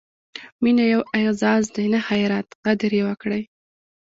[0.63, 3.41] مینه یو اعزاز دی، نه خیرات؛ قدر یې وکړئ!